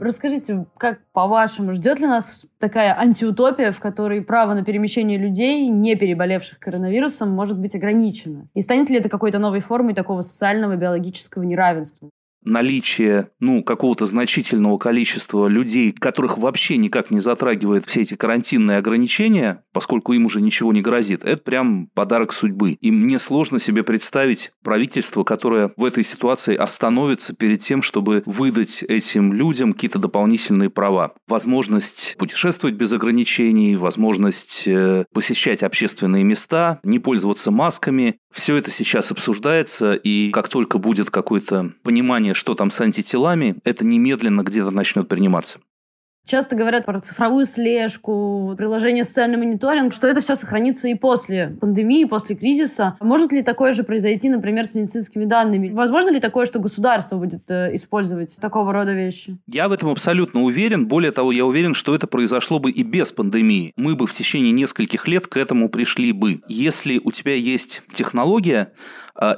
Расскажите, 0.00 0.66
как 0.78 1.00
по-вашему, 1.12 1.72
ждет 1.74 2.00
ли 2.00 2.06
нас 2.06 2.44
такая 2.58 2.98
антиутопия, 2.98 3.72
в 3.72 3.80
которой 3.80 4.22
право 4.22 4.54
на 4.54 4.64
перемещение 4.64 5.18
людей, 5.18 5.68
не 5.68 5.94
переболевших 5.94 6.58
коронавирусом, 6.58 7.30
может 7.30 7.58
быть 7.58 7.74
ограничено? 7.74 8.48
И 8.54 8.62
станет 8.62 8.90
ли 8.90 8.98
это 8.98 9.08
какой-то 9.08 9.38
новой 9.38 9.60
формой 9.60 9.94
такого 9.94 10.22
социального 10.22 10.76
биологического 10.76 11.42
неравенства? 11.42 12.10
Наличие 12.44 13.30
ну, 13.40 13.62
какого-то 13.62 14.06
значительного 14.06 14.78
количества 14.78 15.46
людей, 15.46 15.92
которых 15.92 16.38
вообще 16.38 16.76
никак 16.76 17.10
не 17.10 17.20
затрагивают 17.20 17.86
все 17.86 18.02
эти 18.02 18.14
карантинные 18.14 18.78
ограничения, 18.78 19.62
поскольку 19.72 20.12
им 20.12 20.26
уже 20.26 20.40
ничего 20.40 20.72
не 20.72 20.80
грозит, 20.80 21.24
это 21.24 21.42
прям 21.42 21.88
подарок 21.94 22.32
судьбы. 22.32 22.72
И 22.72 22.90
мне 22.90 23.18
сложно 23.18 23.58
себе 23.58 23.82
представить 23.82 24.52
правительство, 24.62 25.24
которое 25.24 25.72
в 25.76 25.84
этой 25.84 26.04
ситуации 26.04 26.54
остановится 26.54 27.34
перед 27.34 27.60
тем, 27.60 27.82
чтобы 27.82 28.22
выдать 28.26 28.82
этим 28.82 29.32
людям 29.32 29.72
какие-то 29.72 29.98
дополнительные 29.98 30.70
права. 30.70 31.14
Возможность 31.28 32.16
путешествовать 32.18 32.76
без 32.76 32.92
ограничений, 32.92 33.76
возможность 33.76 34.64
э, 34.66 35.04
посещать 35.12 35.62
общественные 35.62 36.24
места, 36.24 36.80
не 36.82 36.98
пользоваться 36.98 37.50
масками. 37.50 38.18
Все 38.32 38.56
это 38.56 38.70
сейчас 38.70 39.10
обсуждается, 39.12 39.92
и 39.92 40.30
как 40.30 40.48
только 40.48 40.78
будет 40.78 41.10
какое-то 41.10 41.72
понимание 41.82 42.31
понимание, 42.32 42.34
что 42.34 42.54
там 42.54 42.70
с 42.70 42.80
антителами, 42.80 43.56
это 43.64 43.84
немедленно 43.84 44.42
где-то 44.42 44.70
начнет 44.70 45.08
приниматься. 45.08 45.58
Часто 46.24 46.54
говорят 46.54 46.86
про 46.86 47.00
цифровую 47.00 47.46
слежку, 47.46 48.54
приложение 48.56 49.02
социальный 49.02 49.38
мониторинг, 49.38 49.92
что 49.92 50.06
это 50.06 50.20
все 50.20 50.36
сохранится 50.36 50.86
и 50.86 50.94
после 50.94 51.56
пандемии, 51.60 52.04
после 52.04 52.36
кризиса. 52.36 52.96
Может 53.00 53.32
ли 53.32 53.42
такое 53.42 53.74
же 53.74 53.82
произойти, 53.82 54.28
например, 54.28 54.64
с 54.64 54.74
медицинскими 54.74 55.24
данными? 55.24 55.70
Возможно 55.72 56.10
ли 56.10 56.20
такое, 56.20 56.46
что 56.46 56.60
государство 56.60 57.16
будет 57.16 57.50
э, 57.50 57.74
использовать 57.74 58.36
такого 58.36 58.72
рода 58.72 58.94
вещи? 58.94 59.36
Я 59.48 59.68
в 59.68 59.72
этом 59.72 59.88
абсолютно 59.88 60.42
уверен. 60.42 60.86
Более 60.86 61.10
того, 61.10 61.32
я 61.32 61.44
уверен, 61.44 61.74
что 61.74 61.92
это 61.92 62.06
произошло 62.06 62.60
бы 62.60 62.70
и 62.70 62.84
без 62.84 63.10
пандемии. 63.10 63.72
Мы 63.76 63.96
бы 63.96 64.06
в 64.06 64.12
течение 64.12 64.52
нескольких 64.52 65.08
лет 65.08 65.26
к 65.26 65.36
этому 65.36 65.68
пришли 65.68 66.12
бы. 66.12 66.40
Если 66.46 67.00
у 67.02 67.10
тебя 67.10 67.34
есть 67.34 67.82
технология, 67.92 68.72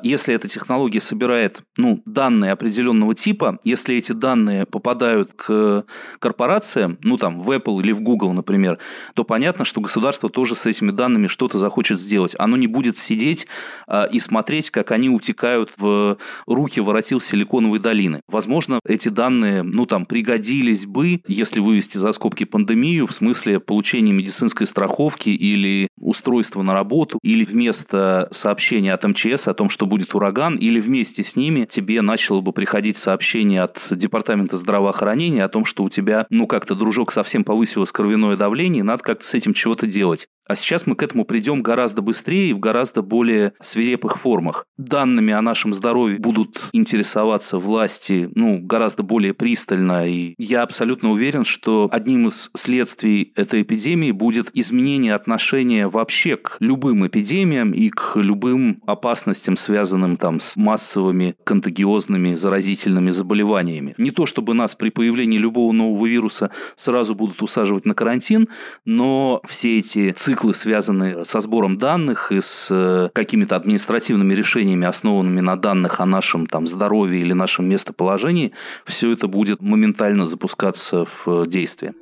если 0.02 0.34
эта 0.34 0.48
технология 0.48 1.00
собирает 1.00 1.62
ну, 1.76 2.02
данные 2.06 2.52
определенного 2.52 3.14
типа, 3.14 3.58
если 3.64 3.96
эти 3.96 4.12
данные 4.12 4.66
попадают 4.66 5.32
к 5.34 5.84
корпорациям, 6.18 6.98
ну 7.02 7.16
там 7.16 7.40
в 7.40 7.50
Apple 7.50 7.80
или 7.80 7.92
в 7.92 8.00
Google, 8.00 8.32
например, 8.32 8.78
то 9.14 9.24
понятно, 9.24 9.64
что 9.64 9.80
государство 9.80 10.28
тоже 10.28 10.54
с 10.54 10.66
этими 10.66 10.90
данными 10.90 11.26
что-то 11.26 11.58
захочет 11.58 11.98
сделать. 11.98 12.34
Оно 12.38 12.56
не 12.56 12.66
будет 12.66 12.96
сидеть 12.96 13.46
а, 13.86 14.04
и 14.04 14.20
смотреть, 14.20 14.70
как 14.70 14.90
они 14.92 15.08
утекают 15.08 15.72
в 15.76 16.18
руки 16.46 16.80
воротил 16.80 17.20
Силиконовой 17.20 17.78
долины. 17.78 18.20
Возможно, 18.28 18.80
эти 18.86 19.08
данные, 19.08 19.62
ну 19.62 19.86
там, 19.86 20.06
пригодились 20.06 20.86
бы, 20.86 21.22
если 21.26 21.60
вывести 21.60 21.98
за 21.98 22.12
скобки 22.12 22.44
пандемию, 22.44 23.06
в 23.06 23.14
смысле 23.14 23.60
получения 23.60 24.12
медицинской 24.12 24.66
страховки 24.66 25.30
или 25.30 25.88
устройства 25.98 26.62
на 26.62 26.72
работу, 26.74 27.18
или 27.22 27.44
вместо 27.44 28.28
сообщения 28.32 28.92
от 28.92 29.04
МЧС 29.04 29.48
о 29.48 29.54
том, 29.54 29.63
том, 29.64 29.70
что 29.70 29.86
будет 29.86 30.14
ураган, 30.14 30.56
или 30.56 30.78
вместе 30.78 31.22
с 31.22 31.36
ними 31.36 31.64
тебе 31.64 32.02
начало 32.02 32.42
бы 32.42 32.52
приходить 32.52 32.98
сообщение 32.98 33.62
от 33.62 33.86
Департамента 33.90 34.58
здравоохранения 34.58 35.42
о 35.42 35.48
том, 35.48 35.64
что 35.64 35.84
у 35.84 35.88
тебя, 35.88 36.26
ну, 36.28 36.46
как-то, 36.46 36.74
дружок, 36.74 37.12
совсем 37.12 37.44
повысилось 37.44 37.90
кровяное 37.90 38.36
давление, 38.36 38.84
надо 38.84 39.02
как-то 39.02 39.24
с 39.24 39.32
этим 39.32 39.54
чего-то 39.54 39.86
делать. 39.86 40.28
А 40.46 40.56
сейчас 40.56 40.86
мы 40.86 40.94
к 40.94 41.02
этому 41.02 41.24
придем 41.24 41.62
гораздо 41.62 42.02
быстрее 42.02 42.50
и 42.50 42.52
в 42.52 42.58
гораздо 42.58 43.00
более 43.00 43.54
свирепых 43.62 44.18
формах. 44.18 44.66
Данными 44.76 45.32
о 45.32 45.40
нашем 45.40 45.72
здоровье 45.72 46.18
будут 46.18 46.68
интересоваться 46.72 47.58
власти 47.58 48.28
ну, 48.34 48.58
гораздо 48.60 49.02
более 49.02 49.32
пристально. 49.32 50.06
И 50.06 50.34
я 50.36 50.62
абсолютно 50.62 51.12
уверен, 51.12 51.44
что 51.44 51.88
одним 51.90 52.28
из 52.28 52.50
следствий 52.54 53.32
этой 53.36 53.62
эпидемии 53.62 54.10
будет 54.10 54.50
изменение 54.52 55.14
отношения 55.14 55.88
вообще 55.88 56.36
к 56.36 56.56
любым 56.60 57.06
эпидемиям 57.06 57.72
и 57.72 57.88
к 57.88 58.16
любым 58.16 58.82
опасностям, 58.86 59.56
связанным 59.56 60.18
там 60.18 60.40
с 60.40 60.56
массовыми 60.56 61.36
контагиозными 61.44 62.34
заразительными 62.34 63.10
заболеваниями. 63.10 63.94
Не 63.96 64.10
то, 64.10 64.26
чтобы 64.26 64.52
нас 64.52 64.74
при 64.74 64.90
появлении 64.90 65.38
любого 65.38 65.72
нового 65.72 66.06
вируса 66.06 66.50
сразу 66.76 67.14
будут 67.14 67.42
усаживать 67.42 67.86
на 67.86 67.94
карантин, 67.94 68.48
но 68.84 69.40
все 69.48 69.78
эти 69.78 70.12
циклы 70.12 70.33
циклы, 70.34 70.52
связанные 70.52 71.24
со 71.24 71.40
сбором 71.40 71.78
данных 71.78 72.32
и 72.32 72.40
с 72.40 72.68
э, 72.70 73.08
какими-то 73.12 73.56
административными 73.56 74.34
решениями, 74.34 74.86
основанными 74.86 75.40
на 75.40 75.56
данных 75.56 76.00
о 76.00 76.06
нашем 76.06 76.46
там, 76.46 76.66
здоровье 76.66 77.20
или 77.20 77.32
нашем 77.32 77.68
местоположении, 77.68 78.52
все 78.84 79.12
это 79.12 79.28
будет 79.28 79.62
моментально 79.62 80.24
запускаться 80.24 81.06
в 81.24 81.46
действие. 81.46 81.94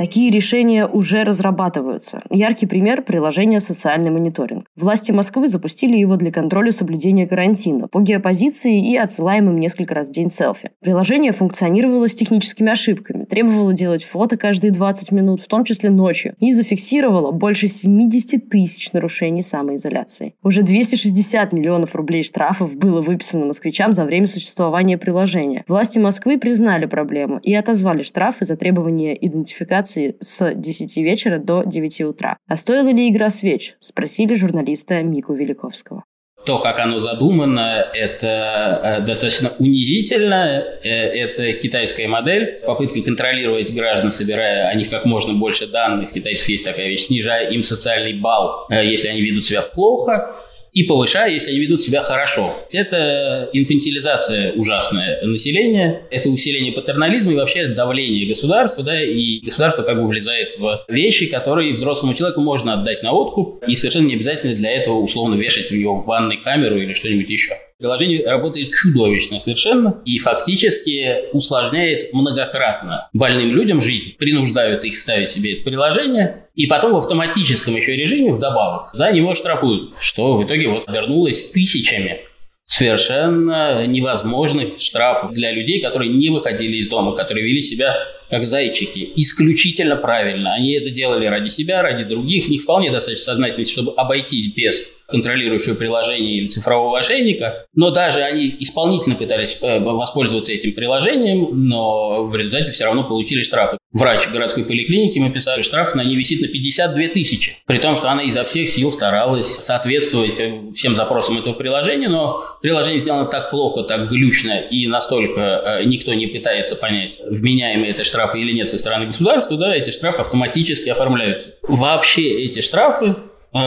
Такие 0.00 0.30
решения 0.30 0.86
уже 0.86 1.24
разрабатываются. 1.24 2.22
Яркий 2.30 2.64
пример– 2.64 3.02
приложение 3.06 3.60
«Социальный 3.60 4.10
мониторинг». 4.10 4.64
Власти 4.74 5.12
Москвы 5.12 5.46
запустили 5.46 5.94
его 5.94 6.16
для 6.16 6.32
контроля 6.32 6.72
соблюдения 6.72 7.26
карантина 7.26 7.86
по 7.86 8.00
геопозиции 8.00 8.92
и 8.92 8.96
отсылаемым 8.96 9.56
несколько 9.56 9.94
раз 9.94 10.08
в 10.08 10.12
день 10.12 10.30
селфи. 10.30 10.70
Приложение 10.80 11.32
функционировало 11.32 12.08
с 12.08 12.14
техническими 12.14 12.72
ошибками, 12.72 13.26
требовало 13.26 13.74
делать 13.74 14.02
фото 14.02 14.38
каждые 14.38 14.70
20 14.70 15.12
минут, 15.12 15.42
в 15.42 15.48
том 15.48 15.64
числе 15.64 15.90
ночью, 15.90 16.32
и 16.38 16.50
зафиксировало 16.52 17.30
больше 17.30 17.68
70 17.68 18.48
тысяч 18.48 18.94
нарушений 18.94 19.42
самоизоляции. 19.42 20.32
Уже 20.42 20.62
260 20.62 21.52
миллионов 21.52 21.94
рублей 21.94 22.24
штрафов 22.24 22.74
было 22.74 23.02
выписано 23.02 23.44
москвичам 23.44 23.92
за 23.92 24.06
время 24.06 24.28
существования 24.28 24.96
приложения. 24.96 25.62
Власти 25.68 25.98
Москвы 25.98 26.38
признали 26.38 26.86
проблему 26.86 27.38
и 27.42 27.52
отозвали 27.52 28.02
штрафы 28.02 28.46
за 28.46 28.56
требование 28.56 29.14
идентификации 29.26 29.89
трансляции 29.90 30.16
с 30.20 30.54
10 30.54 30.96
вечера 30.98 31.38
до 31.38 31.62
9 31.64 32.00
утра. 32.02 32.36
А 32.48 32.56
стоила 32.56 32.88
ли 32.88 33.08
игра 33.08 33.30
свеч? 33.30 33.74
Спросили 33.80 34.34
журналиста 34.34 35.02
Мику 35.02 35.34
Великовского. 35.34 36.02
То, 36.46 36.58
как 36.58 36.78
оно 36.78 37.00
задумано, 37.00 37.84
это 37.92 38.80
э, 38.82 39.06
достаточно 39.06 39.52
унизительно. 39.58 40.64
Э, 40.82 40.88
это 40.88 41.52
китайская 41.52 42.08
модель, 42.08 42.62
попытка 42.64 43.02
контролировать 43.02 43.70
граждан, 43.74 44.10
собирая 44.10 44.68
о 44.68 44.74
них 44.74 44.88
как 44.88 45.04
можно 45.04 45.34
больше 45.34 45.66
данных. 45.66 46.12
Китайцев 46.12 46.48
есть 46.48 46.64
такая 46.64 46.88
вещь, 46.88 47.06
снижая 47.08 47.50
им 47.50 47.62
социальный 47.62 48.14
балл, 48.14 48.66
э, 48.70 48.86
если 48.86 49.08
они 49.08 49.20
ведут 49.20 49.44
себя 49.44 49.60
плохо 49.60 50.34
и 50.72 50.84
повышая, 50.84 51.30
если 51.30 51.50
они 51.50 51.60
ведут 51.60 51.82
себя 51.82 52.02
хорошо. 52.02 52.54
Это 52.72 53.48
инфантилизация 53.52 54.52
ужасная 54.52 55.20
населения, 55.22 56.02
это 56.10 56.28
усиление 56.28 56.72
патернализма 56.72 57.32
и 57.32 57.36
вообще 57.36 57.68
давление 57.68 58.26
государства, 58.26 58.84
да, 58.84 59.02
и 59.02 59.40
государство 59.40 59.82
как 59.82 60.00
бы 60.00 60.06
влезает 60.06 60.58
в 60.58 60.84
вещи, 60.88 61.26
которые 61.26 61.74
взрослому 61.74 62.14
человеку 62.14 62.40
можно 62.40 62.74
отдать 62.74 63.02
на 63.02 63.12
откуп, 63.12 63.64
и 63.66 63.74
совершенно 63.74 64.06
не 64.06 64.14
обязательно 64.14 64.54
для 64.54 64.70
этого 64.72 64.98
условно 64.98 65.34
вешать 65.34 65.70
у 65.72 65.76
него 65.76 66.00
в 66.00 66.06
ванной 66.06 66.36
камеру 66.36 66.78
или 66.78 66.92
что-нибудь 66.92 67.28
еще. 67.28 67.54
Приложение 67.80 68.26
работает 68.26 68.74
чудовищно 68.74 69.38
совершенно 69.38 70.02
и 70.04 70.18
фактически 70.18 71.30
усложняет 71.32 72.12
многократно 72.12 73.08
больным 73.14 73.52
людям 73.52 73.80
жизнь, 73.80 74.16
принуждают 74.18 74.84
их 74.84 74.98
ставить 74.98 75.30
себе 75.30 75.54
это 75.54 75.64
приложение, 75.64 76.44
и 76.54 76.66
потом 76.66 76.92
в 76.92 76.96
автоматическом 76.96 77.74
еще 77.74 77.96
режиме 77.96 78.34
вдобавок 78.34 78.90
за 78.92 79.10
него 79.12 79.32
штрафуют, 79.32 79.94
что 79.98 80.36
в 80.36 80.44
итоге 80.44 80.68
вот 80.68 80.86
обернулось 80.90 81.52
тысячами 81.52 82.20
совершенно 82.66 83.86
невозможных 83.86 84.78
штрафов 84.78 85.32
для 85.32 85.50
людей, 85.50 85.80
которые 85.80 86.12
не 86.12 86.28
выходили 86.28 86.76
из 86.76 86.88
дома, 86.90 87.16
которые 87.16 87.46
вели 87.46 87.62
себя 87.62 87.96
как 88.30 88.46
зайчики, 88.46 89.12
исключительно 89.16 89.96
правильно. 89.96 90.54
Они 90.54 90.72
это 90.72 90.90
делали 90.90 91.26
ради 91.26 91.48
себя, 91.48 91.82
ради 91.82 92.04
других. 92.04 92.48
Не 92.48 92.58
вполне 92.58 92.90
достаточно 92.90 93.24
сознательности, 93.24 93.72
чтобы 93.72 93.92
обойтись 93.96 94.52
без 94.54 94.86
контролирующего 95.10 95.74
приложения 95.74 96.38
или 96.38 96.46
цифрового 96.46 96.98
ошейника. 96.98 97.66
Но 97.74 97.90
даже 97.90 98.22
они 98.22 98.54
исполнительно 98.60 99.16
пытались 99.16 99.58
э, 99.60 99.80
воспользоваться 99.80 100.52
этим 100.52 100.72
приложением, 100.72 101.68
но 101.68 102.24
в 102.24 102.34
результате 102.34 102.72
все 102.72 102.84
равно 102.84 103.04
получили 103.04 103.42
штрафы. 103.42 103.78
Врач 103.92 104.28
городской 104.28 104.64
поликлиники 104.64 105.18
мы 105.18 105.30
писали, 105.30 105.62
штраф 105.62 105.94
на 105.94 106.04
ней 106.04 106.16
висит 106.16 106.40
на 106.40 106.48
52 106.48 107.08
тысячи. 107.08 107.56
При 107.66 107.78
том, 107.78 107.96
что 107.96 108.08
она 108.10 108.22
изо 108.22 108.44
всех 108.44 108.68
сил 108.70 108.92
старалась 108.92 109.48
соответствовать 109.48 110.38
э, 110.38 110.72
всем 110.74 110.96
запросам 110.96 111.38
этого 111.38 111.54
приложения, 111.54 112.08
но 112.08 112.42
приложение 112.62 113.00
сделано 113.00 113.26
так 113.26 113.50
плохо, 113.50 113.82
так 113.82 114.08
глючно 114.08 114.60
и 114.60 114.86
настолько 114.86 115.40
э, 115.40 115.84
никто 115.84 116.14
не 116.14 116.28
пытается 116.28 116.76
понять, 116.76 117.18
вменяемые 117.26 117.90
это 117.90 118.04
штрафы 118.20 118.40
или 118.40 118.52
нет 118.52 118.70
со 118.70 118.78
стороны 118.78 119.06
государства, 119.06 119.56
да, 119.56 119.74
эти 119.74 119.90
штрафы 119.90 120.20
автоматически 120.20 120.90
оформляются. 120.90 121.54
Вообще 121.66 122.44
эти 122.44 122.60
штрафы 122.60 123.16
э, 123.54 123.58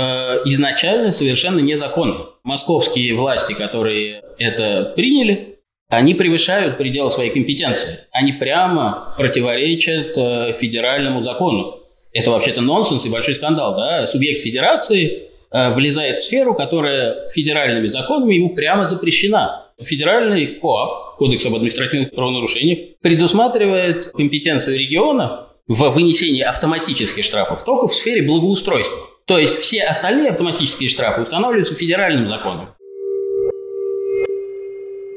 изначально 0.46 1.12
совершенно 1.12 1.60
незаконны. 1.60 2.26
Московские 2.44 3.16
власти, 3.16 3.54
которые 3.54 4.22
это 4.38 4.94
приняли, 4.96 5.60
они 5.90 6.14
превышают 6.14 6.78
пределы 6.78 7.10
своей 7.12 7.32
компетенции. 7.32 8.00
Они 8.12 8.34
прямо 8.34 9.16
противоречат 9.18 10.18
э, 10.18 10.54
федеральному 10.54 11.22
закону. 11.22 11.80
Это 12.14 12.30
вообще-то 12.30 12.62
нонсенс 12.62 13.06
и 13.06 13.10
большой 13.10 13.36
скандал. 13.36 13.76
Да? 13.76 14.06
Субъект 14.06 14.42
федерации 14.42 15.30
э, 15.52 15.74
влезает 15.74 16.18
в 16.18 16.24
сферу, 16.24 16.54
которая 16.54 17.30
федеральными 17.30 17.88
законами 17.88 18.36
ему 18.36 18.54
прямо 18.54 18.86
запрещена. 18.86 19.62
Федеральный 19.84 20.60
КОАП, 20.60 21.18
Кодекс 21.18 21.46
об 21.46 21.56
административных 21.56 22.12
правонарушениях, 22.12 22.98
предусматривает 23.02 24.08
компетенцию 24.08 24.78
региона 24.80 25.48
в 25.68 25.90
вынесении 25.90 26.42
автоматических 26.42 27.24
штрафов 27.24 27.63
только 27.63 27.88
в 27.88 27.94
сфере 27.94 28.24
благоустройства. 28.24 28.98
То 29.25 29.38
есть 29.38 29.58
все 29.60 29.84
остальные 29.84 30.30
автоматические 30.30 30.90
штрафы 30.90 31.22
устанавливаются 31.22 31.75
федеральным 31.75 32.28
законом. 32.28 32.70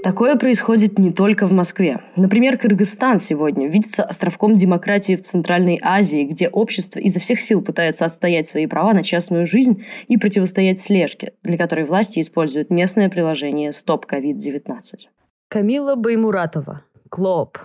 Такое 0.07 0.37
происходит 0.37 1.01
не 1.01 1.11
только 1.11 1.49
в 1.49 1.53
Москве. 1.53 1.99
Например, 2.15 2.57
Кыргызстан 2.57 3.19
сегодня 3.19 3.67
видится 3.67 4.05
островком 4.05 4.55
демократии 4.55 5.17
в 5.17 5.23
Центральной 5.23 5.81
Азии, 5.83 6.23
где 6.23 6.49
общество 6.49 7.01
изо 7.01 7.19
всех 7.19 7.41
сил 7.41 7.61
пытается 7.61 8.05
отстоять 8.05 8.47
свои 8.47 8.69
права 8.69 8.95
на 8.95 9.03
частную 9.03 9.47
жизнь 9.47 9.85
и 10.07 10.17
противостоять 10.17 10.79
слежке, 10.79 11.33
для 11.43 11.59
которой 11.59 11.85
власти 11.85 12.21
используют 12.21 12.71
местное 12.71 13.09
приложение 13.09 13.73
«Стоп 13.73 14.07
COVID-19». 14.07 15.09
Камила 15.49 15.97
Баймуратова. 15.97 16.83
Клоп. 17.09 17.59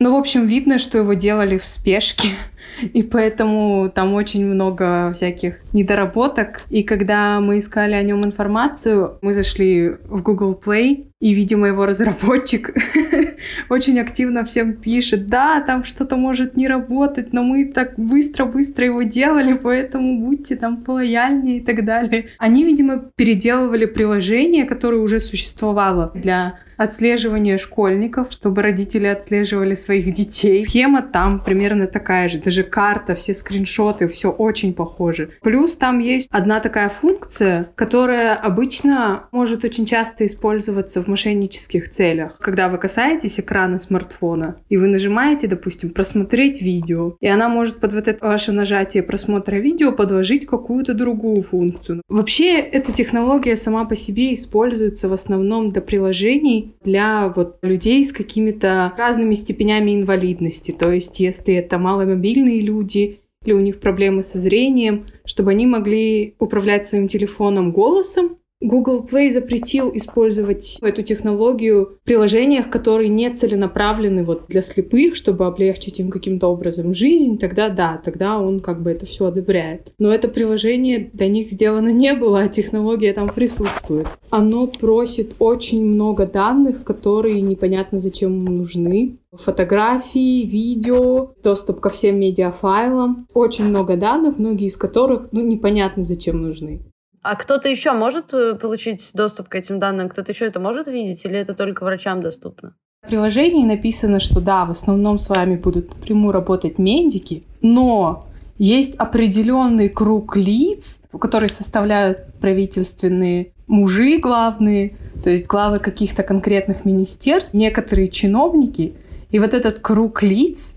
Ну, 0.00 0.16
в 0.16 0.18
общем, 0.18 0.46
видно, 0.46 0.78
что 0.78 0.98
его 0.98 1.12
делали 1.12 1.58
в 1.58 1.66
спешке, 1.66 2.30
и 2.80 3.02
поэтому 3.02 3.88
там 3.94 4.14
очень 4.14 4.46
много 4.46 5.12
всяких 5.12 5.60
недоработок. 5.74 6.62
И 6.70 6.82
когда 6.84 7.38
мы 7.38 7.58
искали 7.58 7.92
о 7.92 8.02
нем 8.02 8.24
информацию, 8.24 9.18
мы 9.20 9.34
зашли 9.34 9.90
в 9.90 10.22
Google 10.22 10.60
Play, 10.60 11.11
и, 11.22 11.34
видимо, 11.34 11.68
его 11.68 11.86
разработчик 11.86 12.74
очень 13.68 14.00
активно 14.00 14.44
всем 14.44 14.72
пишет, 14.72 15.28
да, 15.28 15.60
там 15.60 15.84
что-то 15.84 16.16
может 16.16 16.56
не 16.56 16.66
работать, 16.66 17.32
но 17.32 17.44
мы 17.44 17.66
так 17.66 17.94
быстро-быстро 17.96 18.86
его 18.86 19.02
делали, 19.02 19.52
поэтому 19.52 20.18
будьте 20.18 20.56
там 20.56 20.78
полояльнее 20.78 21.58
и 21.58 21.60
так 21.60 21.84
далее. 21.84 22.30
Они, 22.38 22.64
видимо, 22.64 22.98
переделывали 23.14 23.84
приложение, 23.84 24.64
которое 24.64 24.96
уже 24.96 25.20
существовало 25.20 26.10
для 26.12 26.58
отслеживания 26.82 27.58
школьников, 27.58 28.28
чтобы 28.32 28.62
родители 28.62 29.06
отслеживали 29.06 29.74
своих 29.74 30.12
детей. 30.12 30.62
Схема 30.62 31.02
там 31.02 31.40
примерно 31.40 31.86
такая 31.86 32.28
же, 32.28 32.38
даже 32.38 32.62
карта, 32.62 33.14
все 33.14 33.34
скриншоты, 33.34 34.08
все 34.08 34.30
очень 34.30 34.74
похоже. 34.74 35.30
Плюс 35.42 35.76
там 35.76 35.98
есть 35.98 36.28
одна 36.30 36.60
такая 36.60 36.88
функция, 36.88 37.68
которая 37.74 38.34
обычно 38.34 39.24
может 39.32 39.64
очень 39.64 39.86
часто 39.86 40.26
использоваться 40.26 41.02
в 41.02 41.08
мошеннических 41.12 41.90
целях. 41.90 42.36
Когда 42.38 42.68
вы 42.68 42.78
касаетесь 42.78 43.38
экрана 43.38 43.78
смартфона, 43.78 44.56
и 44.68 44.76
вы 44.76 44.88
нажимаете, 44.88 45.46
допустим, 45.46 45.90
просмотреть 45.90 46.60
видео, 46.60 47.16
и 47.20 47.28
она 47.28 47.48
может 47.48 47.76
под 47.76 47.92
вот 47.92 48.08
это 48.08 48.26
ваше 48.26 48.52
нажатие 48.52 49.02
просмотра 49.02 49.56
видео 49.56 49.92
подложить 49.92 50.46
какую-то 50.46 50.94
другую 50.94 51.42
функцию. 51.42 52.02
Вообще, 52.08 52.58
эта 52.58 52.92
технология 52.92 53.56
сама 53.56 53.84
по 53.84 53.94
себе 53.94 54.34
используется 54.34 55.08
в 55.08 55.12
основном 55.12 55.70
для 55.70 55.82
приложений 55.82 56.74
для 56.82 57.28
вот 57.28 57.58
людей 57.62 58.04
с 58.04 58.12
какими-то 58.12 58.92
разными 58.96 59.34
степенями 59.34 59.94
инвалидности. 59.94 60.72
То 60.72 60.90
есть, 60.90 61.20
если 61.20 61.54
это 61.54 61.78
маломобильные 61.78 62.60
люди, 62.60 63.20
или 63.44 63.52
у 63.52 63.60
них 63.60 63.80
проблемы 63.80 64.22
со 64.22 64.38
зрением, 64.38 65.04
чтобы 65.24 65.50
они 65.50 65.66
могли 65.66 66.34
управлять 66.38 66.86
своим 66.86 67.08
телефоном 67.08 67.72
голосом, 67.72 68.38
Google 68.62 69.04
Play 69.04 69.32
запретил 69.32 69.90
использовать 69.94 70.78
эту 70.80 71.02
технологию 71.02 71.98
в 72.00 72.04
приложениях, 72.04 72.70
которые 72.70 73.08
не 73.08 73.28
целенаправлены 73.28 74.22
вот 74.22 74.44
для 74.48 74.62
слепых, 74.62 75.16
чтобы 75.16 75.46
облегчить 75.46 75.98
им 75.98 76.10
каким-то 76.10 76.46
образом 76.46 76.94
жизнь, 76.94 77.38
тогда 77.38 77.68
да, 77.68 78.00
тогда 78.02 78.38
он 78.38 78.60
как 78.60 78.80
бы 78.80 78.92
это 78.92 79.04
все 79.04 79.26
одобряет. 79.26 79.92
Но 79.98 80.14
это 80.14 80.28
приложение 80.28 81.10
для 81.12 81.26
них 81.26 81.50
сделано 81.50 81.88
не 81.88 82.14
было, 82.14 82.42
а 82.42 82.48
технология 82.48 83.12
там 83.12 83.28
присутствует. 83.28 84.06
Оно 84.30 84.68
просит 84.68 85.34
очень 85.40 85.84
много 85.84 86.24
данных, 86.24 86.84
которые 86.84 87.40
непонятно 87.40 87.98
зачем 87.98 88.44
нужны. 88.44 89.16
Фотографии, 89.32 90.44
видео, 90.44 91.32
доступ 91.42 91.80
ко 91.80 91.90
всем 91.90 92.20
медиафайлам. 92.20 93.26
Очень 93.34 93.64
много 93.64 93.96
данных, 93.96 94.38
многие 94.38 94.66
из 94.66 94.76
которых 94.76 95.32
ну, 95.32 95.40
непонятно 95.40 96.02
зачем 96.02 96.42
нужны. 96.42 96.80
А 97.22 97.36
кто-то 97.36 97.68
еще 97.68 97.92
может 97.92 98.34
э, 98.34 98.54
получить 98.54 99.10
доступ 99.14 99.48
к 99.48 99.54
этим 99.54 99.78
данным? 99.78 100.08
Кто-то 100.08 100.32
еще 100.32 100.46
это 100.46 100.58
может 100.58 100.88
видеть 100.88 101.24
или 101.24 101.38
это 101.38 101.54
только 101.54 101.84
врачам 101.84 102.20
доступно? 102.20 102.74
В 103.04 103.08
приложении 103.08 103.64
написано, 103.64 104.18
что 104.20 104.40
да, 104.40 104.64
в 104.64 104.70
основном 104.70 105.18
с 105.18 105.28
вами 105.28 105.56
будут 105.56 105.94
напрямую 105.94 106.32
работать 106.32 106.78
медики, 106.78 107.44
но 107.60 108.26
есть 108.58 108.94
определенный 108.96 109.88
круг 109.88 110.36
лиц, 110.36 111.00
которые 111.20 111.50
составляют 111.50 112.34
правительственные 112.40 113.50
мужи 113.66 114.18
главные, 114.18 114.96
то 115.22 115.30
есть 115.30 115.46
главы 115.46 115.78
каких-то 115.78 116.22
конкретных 116.22 116.84
министерств, 116.84 117.54
некоторые 117.54 118.08
чиновники. 118.08 118.94
И 119.30 119.38
вот 119.38 119.54
этот 119.54 119.78
круг 119.78 120.22
лиц, 120.22 120.76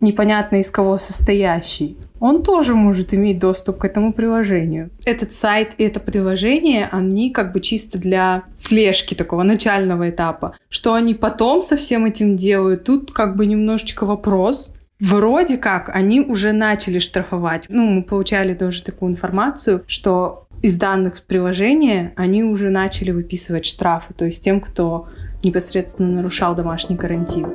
непонятно 0.00 0.56
из 0.56 0.70
кого 0.70 0.98
состоящий, 0.98 1.96
он 2.22 2.44
тоже 2.44 2.76
может 2.76 3.12
иметь 3.14 3.40
доступ 3.40 3.78
к 3.78 3.84
этому 3.84 4.12
приложению. 4.12 4.90
Этот 5.04 5.32
сайт 5.32 5.72
и 5.78 5.82
это 5.82 5.98
приложение, 5.98 6.88
они 6.92 7.30
как 7.32 7.52
бы 7.52 7.60
чисто 7.60 7.98
для 7.98 8.44
слежки 8.54 9.14
такого 9.14 9.42
начального 9.42 10.08
этапа. 10.08 10.54
Что 10.68 10.94
они 10.94 11.14
потом 11.14 11.62
со 11.62 11.76
всем 11.76 12.04
этим 12.04 12.36
делают, 12.36 12.84
тут 12.84 13.10
как 13.10 13.34
бы 13.34 13.44
немножечко 13.44 14.06
вопрос. 14.06 14.72
Вроде 15.00 15.56
как 15.56 15.88
они 15.88 16.20
уже 16.20 16.52
начали 16.52 17.00
штрафовать. 17.00 17.64
Ну, 17.68 17.86
мы 17.86 18.04
получали 18.04 18.54
тоже 18.54 18.84
такую 18.84 19.10
информацию, 19.10 19.82
что 19.88 20.46
из 20.62 20.76
данных 20.76 21.22
приложения 21.26 22.12
они 22.14 22.44
уже 22.44 22.70
начали 22.70 23.10
выписывать 23.10 23.66
штрафы, 23.66 24.14
то 24.14 24.26
есть 24.26 24.44
тем, 24.44 24.60
кто 24.60 25.08
непосредственно 25.42 26.12
нарушал 26.12 26.54
домашний 26.54 26.96
карантин. 26.96 27.48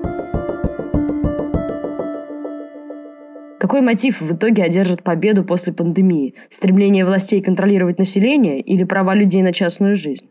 Какой 3.78 3.86
мотив 3.86 4.22
в 4.22 4.36
итоге 4.36 4.64
одержит 4.64 5.04
победу 5.04 5.44
после 5.44 5.72
пандемии? 5.72 6.34
Стремление 6.50 7.06
властей 7.06 7.44
контролировать 7.44 8.00
население 8.00 8.60
или 8.60 8.84
права 8.84 9.14
людей 9.14 9.44
на 9.44 9.54
частную 9.54 9.96
жизнь? 9.96 10.26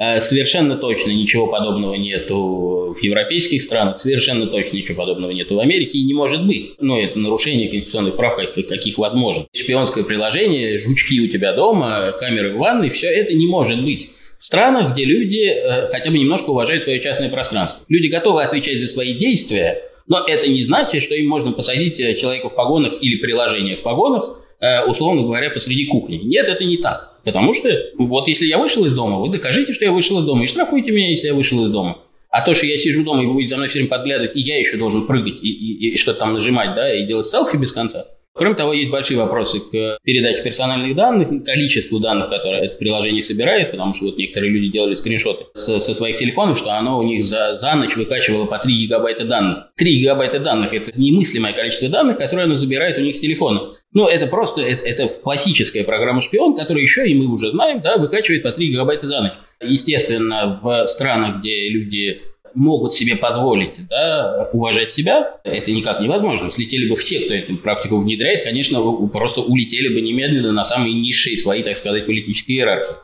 Э, 0.00 0.18
совершенно 0.18 0.76
точно 0.76 1.12
ничего 1.12 1.46
подобного 1.46 1.94
нету 1.94 2.92
в 2.92 3.00
европейских 3.00 3.62
странах, 3.62 4.00
совершенно 4.00 4.48
точно 4.48 4.78
ничего 4.78 4.98
подобного 4.98 5.30
нету 5.30 5.54
в 5.54 5.60
Америке 5.60 5.98
и 5.98 6.04
не 6.04 6.12
может 6.12 6.44
быть. 6.44 6.72
Но 6.80 6.98
это 6.98 7.20
нарушение 7.20 7.68
конституционных 7.68 8.16
прав, 8.16 8.36
каких 8.36 8.98
возможно. 8.98 9.46
Шпионское 9.54 10.02
приложение, 10.02 10.76
жучки 10.78 11.20
у 11.20 11.28
тебя 11.28 11.52
дома, 11.52 12.10
камеры 12.18 12.54
в 12.54 12.58
ванной, 12.58 12.90
все 12.90 13.06
это 13.06 13.32
не 13.32 13.46
может 13.46 13.80
быть. 13.84 14.10
В 14.40 14.44
странах, 14.44 14.94
где 14.94 15.04
люди 15.04 15.44
э, 15.44 15.88
хотя 15.92 16.10
бы 16.10 16.18
немножко 16.18 16.50
уважают 16.50 16.82
свое 16.82 17.00
частное 17.00 17.28
пространство. 17.28 17.80
Люди 17.86 18.08
готовы 18.08 18.42
отвечать 18.42 18.80
за 18.80 18.88
свои 18.88 19.14
действия, 19.14 19.84
но 20.08 20.24
это 20.26 20.48
не 20.48 20.62
значит, 20.62 21.02
что 21.02 21.14
им 21.14 21.28
можно 21.28 21.52
посадить 21.52 22.00
э, 22.00 22.14
человека 22.14 22.48
в 22.48 22.54
погонах 22.54 22.94
или 23.00 23.16
приложение 23.16 23.76
в 23.76 23.82
погонах, 23.82 24.40
э, 24.60 24.84
условно 24.84 25.22
говоря, 25.22 25.50
посреди 25.50 25.86
кухни. 25.86 26.16
Нет, 26.16 26.48
это 26.48 26.64
не 26.64 26.78
так. 26.78 27.20
Потому 27.24 27.52
что 27.52 27.68
вот 27.98 28.26
если 28.26 28.46
я 28.46 28.58
вышел 28.58 28.84
из 28.86 28.94
дома, 28.94 29.18
вы 29.18 29.28
докажите, 29.30 29.72
что 29.72 29.84
я 29.84 29.92
вышел 29.92 30.18
из 30.20 30.24
дома, 30.24 30.44
и 30.44 30.46
штрафуйте 30.46 30.92
меня, 30.92 31.10
если 31.10 31.28
я 31.28 31.34
вышел 31.34 31.64
из 31.64 31.70
дома. 31.70 31.98
А 32.30 32.42
то, 32.42 32.54
что 32.54 32.66
я 32.66 32.76
сижу 32.76 33.04
дома, 33.04 33.22
и 33.22 33.26
вы 33.26 33.34
будете 33.34 33.50
за 33.50 33.56
мной 33.56 33.68
все 33.68 33.78
время 33.78 33.90
подглядывать, 33.90 34.36
и 34.36 34.40
я 34.40 34.58
еще 34.58 34.76
должен 34.76 35.06
прыгать 35.06 35.42
и, 35.42 35.48
и, 35.48 35.92
и 35.92 35.96
что-то 35.96 36.20
там 36.20 36.34
нажимать, 36.34 36.74
да, 36.74 36.94
и 36.94 37.06
делать 37.06 37.26
селфи 37.26 37.56
без 37.56 37.72
конца, 37.72 38.06
Кроме 38.38 38.54
того, 38.54 38.72
есть 38.72 38.90
большие 38.90 39.18
вопросы 39.18 39.60
к 39.60 39.98
передаче 40.04 40.42
персональных 40.42 40.94
данных, 40.94 41.28
количеству 41.44 41.98
данных, 41.98 42.30
которые 42.30 42.66
это 42.66 42.76
приложение 42.76 43.20
собирает, 43.20 43.72
потому 43.72 43.94
что 43.94 44.06
вот 44.06 44.16
некоторые 44.16 44.52
люди 44.52 44.70
делали 44.70 44.94
скриншоты 44.94 45.46
со, 45.54 45.80
со 45.80 45.92
своих 45.92 46.18
телефонов, 46.18 46.56
что 46.56 46.76
оно 46.78 46.98
у 46.98 47.02
них 47.02 47.24
за, 47.24 47.56
за 47.56 47.74
ночь 47.74 47.96
выкачивало 47.96 48.46
по 48.46 48.58
3 48.58 48.72
гигабайта 48.72 49.24
данных. 49.24 49.70
3 49.76 50.00
гигабайта 50.00 50.38
данных– 50.38 50.72
это 50.72 50.92
немыслимое 50.98 51.52
количество 51.52 51.88
данных, 51.88 52.18
которые 52.18 52.44
оно 52.44 52.54
забирает 52.54 52.96
у 52.98 53.00
них 53.00 53.16
с 53.16 53.20
телефона. 53.20 53.72
Ну, 53.92 54.06
это 54.06 54.26
просто, 54.28 54.62
это, 54.62 54.84
это 54.84 55.08
классическая 55.20 55.82
программа 55.82 56.20
«Шпион», 56.20 56.56
которая 56.56 56.82
еще, 56.82 57.08
и 57.08 57.14
мы 57.14 57.26
уже 57.26 57.50
знаем, 57.50 57.80
да, 57.80 57.96
выкачивает 57.96 58.44
по 58.44 58.52
3 58.52 58.68
гигабайта 58.68 59.06
за 59.06 59.20
ночь. 59.20 59.32
Естественно, 59.60 60.58
в 60.62 60.86
странах, 60.86 61.40
где 61.40 61.68
люди 61.68 62.20
могут 62.54 62.92
себе 62.92 63.16
позволить 63.16 63.86
да, 63.88 64.48
уважать 64.52 64.90
себя, 64.90 65.38
это 65.44 65.72
никак 65.72 66.00
невозможно. 66.00 66.50
Слетели 66.50 66.88
бы 66.88 66.96
все, 66.96 67.20
кто 67.20 67.34
эту 67.34 67.56
практику 67.56 67.98
внедряет, 67.98 68.44
конечно, 68.44 68.80
просто 69.08 69.40
улетели 69.40 69.88
бы 69.94 70.00
немедленно 70.00 70.52
на 70.52 70.64
самые 70.64 70.94
низшие 70.94 71.36
слои, 71.36 71.62
так 71.62 71.76
сказать, 71.76 72.06
политической 72.06 72.52
иерархии. 72.52 72.94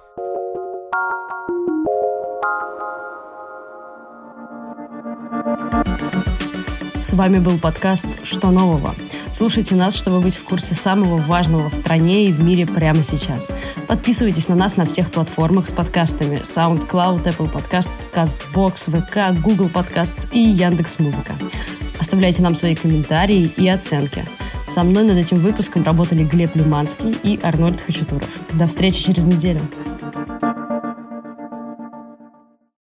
С 6.96 7.12
вами 7.12 7.38
был 7.38 7.58
подкаст 7.58 8.06
«Что 8.22 8.50
нового?». 8.50 8.94
Слушайте 9.32 9.74
нас, 9.74 9.94
чтобы 9.96 10.20
быть 10.20 10.36
в 10.36 10.44
курсе 10.44 10.74
самого 10.74 11.16
важного 11.16 11.68
в 11.68 11.74
стране 11.74 12.26
и 12.26 12.32
в 12.32 12.42
мире 12.42 12.66
прямо 12.66 13.02
сейчас. 13.02 13.50
Подписывайтесь 13.88 14.48
на 14.48 14.54
нас 14.54 14.76
на 14.76 14.86
всех 14.86 15.10
платформах 15.10 15.66
с 15.66 15.72
подкастами 15.72 16.42
SoundCloud, 16.42 17.24
Apple 17.24 17.52
Podcasts, 17.52 18.06
CastBox, 18.14 18.86
VK, 18.86 19.40
Google 19.42 19.68
Podcasts 19.68 20.28
и 20.32 20.38
Яндекс.Музыка. 20.38 21.34
Оставляйте 21.98 22.42
нам 22.42 22.54
свои 22.54 22.76
комментарии 22.76 23.52
и 23.56 23.68
оценки. 23.68 24.24
Со 24.72 24.84
мной 24.84 25.04
над 25.04 25.18
этим 25.18 25.38
выпуском 25.38 25.84
работали 25.84 26.24
Глеб 26.24 26.54
Люманский 26.54 27.10
и 27.22 27.38
Арнольд 27.42 27.80
Хачатуров. 27.80 28.28
До 28.52 28.66
встречи 28.66 29.02
через 29.02 29.24
неделю. 29.24 29.60